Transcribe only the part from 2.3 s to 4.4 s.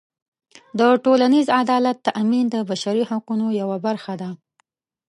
د بشري حقونو یوه برخه ده.